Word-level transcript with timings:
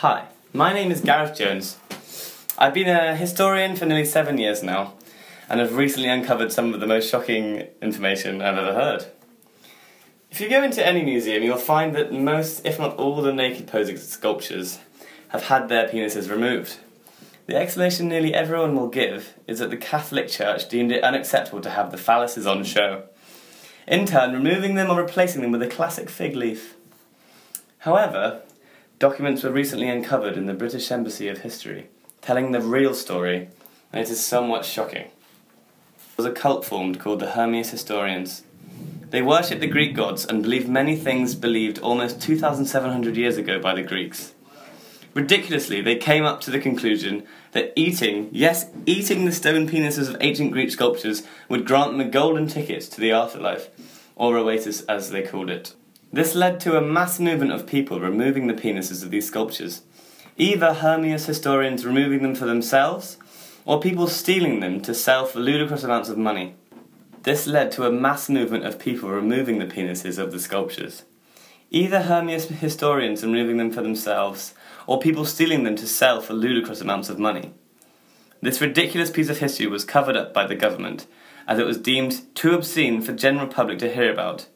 Hi, 0.00 0.26
my 0.52 0.74
name 0.74 0.92
is 0.92 1.00
Gareth 1.00 1.38
Jones. 1.38 1.78
I've 2.58 2.74
been 2.74 2.86
a 2.86 3.16
historian 3.16 3.76
for 3.76 3.86
nearly 3.86 4.04
seven 4.04 4.36
years 4.36 4.62
now, 4.62 4.92
and 5.48 5.58
have 5.58 5.74
recently 5.74 6.10
uncovered 6.10 6.52
some 6.52 6.74
of 6.74 6.80
the 6.80 6.86
most 6.86 7.08
shocking 7.08 7.66
information 7.80 8.42
I've 8.42 8.58
ever 8.58 8.74
heard. 8.74 9.06
If 10.30 10.38
you 10.38 10.50
go 10.50 10.62
into 10.62 10.86
any 10.86 11.02
museum, 11.02 11.42
you'll 11.42 11.56
find 11.56 11.94
that 11.94 12.12
most, 12.12 12.66
if 12.66 12.78
not 12.78 12.98
all, 12.98 13.22
the 13.22 13.32
naked 13.32 13.68
posing 13.68 13.96
sculptures 13.96 14.80
have 15.28 15.44
had 15.44 15.70
their 15.70 15.88
penises 15.88 16.30
removed. 16.30 16.76
The 17.46 17.56
explanation 17.56 18.06
nearly 18.06 18.34
everyone 18.34 18.76
will 18.76 18.88
give 18.88 19.32
is 19.46 19.60
that 19.60 19.70
the 19.70 19.78
Catholic 19.78 20.28
Church 20.28 20.68
deemed 20.68 20.92
it 20.92 21.02
unacceptable 21.02 21.62
to 21.62 21.70
have 21.70 21.90
the 21.90 21.96
phalluses 21.96 22.46
on 22.46 22.64
show, 22.64 23.04
in 23.88 24.04
turn, 24.04 24.34
removing 24.34 24.74
them 24.74 24.90
or 24.90 25.00
replacing 25.00 25.40
them 25.40 25.52
with 25.52 25.62
a 25.62 25.66
classic 25.66 26.10
fig 26.10 26.36
leaf. 26.36 26.74
However, 27.78 28.42
documents 28.98 29.42
were 29.42 29.50
recently 29.50 29.88
uncovered 29.88 30.36
in 30.36 30.46
the 30.46 30.54
British 30.54 30.90
Embassy 30.90 31.28
of 31.28 31.38
History 31.38 31.88
telling 32.26 32.50
the 32.50 32.60
real 32.60 32.92
story, 32.92 33.48
and 33.92 34.02
it 34.02 34.10
is 34.10 34.24
somewhat 34.24 34.64
shocking. 34.64 35.04
There 36.16 36.24
was 36.24 36.26
a 36.26 36.32
cult 36.32 36.64
formed 36.64 36.98
called 36.98 37.20
the 37.20 37.30
Hermes 37.30 37.70
Historians. 37.70 38.42
They 39.10 39.22
worshipped 39.22 39.60
the 39.60 39.68
Greek 39.68 39.94
gods 39.94 40.24
and 40.24 40.42
believed 40.42 40.68
many 40.68 40.96
things 40.96 41.36
believed 41.36 41.78
almost 41.78 42.20
2,700 42.20 43.16
years 43.16 43.36
ago 43.36 43.60
by 43.60 43.76
the 43.76 43.84
Greeks. 43.84 44.34
Ridiculously, 45.14 45.80
they 45.80 45.94
came 45.94 46.24
up 46.24 46.40
to 46.40 46.50
the 46.50 46.58
conclusion 46.58 47.22
that 47.52 47.72
eating, 47.76 48.28
yes, 48.32 48.66
eating 48.86 49.24
the 49.24 49.30
stone 49.30 49.68
penises 49.68 50.08
of 50.08 50.16
ancient 50.20 50.50
Greek 50.50 50.72
sculptures 50.72 51.22
would 51.48 51.64
grant 51.64 51.92
them 51.92 52.00
a 52.00 52.10
golden 52.10 52.48
ticket 52.48 52.82
to 52.82 53.00
the 53.00 53.12
afterlife, 53.12 53.68
or 54.16 54.36
Oasis 54.36 54.82
as 54.86 55.10
they 55.10 55.22
called 55.22 55.48
it. 55.48 55.74
This 56.12 56.34
led 56.34 56.60
to 56.60 56.76
a 56.76 56.80
mass 56.80 57.18
movement 57.18 57.52
of 57.52 57.66
people 57.66 58.00
removing 58.00 58.46
the 58.46 58.54
penises 58.54 59.02
of 59.02 59.10
these 59.10 59.26
sculptures, 59.26 59.82
either 60.36 60.74
Hermes 60.74 61.26
historians 61.26 61.84
removing 61.84 62.22
them 62.22 62.34
for 62.34 62.46
themselves, 62.46 63.18
or 63.64 63.80
people 63.80 64.06
stealing 64.06 64.60
them 64.60 64.80
to 64.82 64.94
sell 64.94 65.26
for 65.26 65.40
ludicrous 65.40 65.82
amounts 65.82 66.08
of 66.08 66.16
money. 66.16 66.54
This 67.24 67.48
led 67.48 67.72
to 67.72 67.86
a 67.86 67.92
mass 67.92 68.28
movement 68.28 68.64
of 68.64 68.78
people 68.78 69.10
removing 69.10 69.58
the 69.58 69.66
penises 69.66 70.16
of 70.16 70.30
the 70.30 70.38
sculptures, 70.38 71.02
either 71.70 72.02
Hermes 72.02 72.46
historians 72.46 73.24
removing 73.24 73.56
them 73.56 73.72
for 73.72 73.82
themselves, 73.82 74.54
or 74.86 75.00
people 75.00 75.24
stealing 75.24 75.64
them 75.64 75.74
to 75.74 75.88
sell 75.88 76.20
for 76.20 76.34
ludicrous 76.34 76.80
amounts 76.80 77.08
of 77.08 77.18
money. 77.18 77.52
This 78.40 78.60
ridiculous 78.60 79.10
piece 79.10 79.28
of 79.28 79.38
history 79.38 79.66
was 79.66 79.84
covered 79.84 80.16
up 80.16 80.32
by 80.32 80.46
the 80.46 80.54
government, 80.54 81.08
as 81.48 81.58
it 81.58 81.66
was 81.66 81.78
deemed 81.78 82.22
too 82.36 82.54
obscene 82.54 83.02
for 83.02 83.12
general 83.12 83.48
public 83.48 83.80
to 83.80 83.92
hear 83.92 84.12
about. 84.12 84.46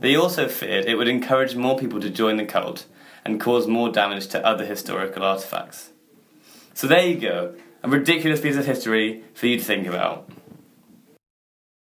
They 0.00 0.14
also 0.14 0.48
feared 0.48 0.86
it 0.86 0.96
would 0.96 1.08
encourage 1.08 1.56
more 1.56 1.78
people 1.78 2.00
to 2.00 2.10
join 2.10 2.36
the 2.36 2.44
cult 2.44 2.86
and 3.24 3.40
cause 3.40 3.66
more 3.66 3.90
damage 3.90 4.28
to 4.28 4.46
other 4.46 4.64
historical 4.64 5.22
artifacts. 5.22 5.90
So 6.74 6.86
there 6.86 7.06
you 7.06 7.18
go, 7.18 7.54
a 7.82 7.88
ridiculous 7.88 8.40
piece 8.40 8.56
of 8.56 8.66
history 8.66 9.24
for 9.34 9.46
you 9.46 9.58
to 9.58 9.64
think 9.64 9.86
about. 9.86 10.30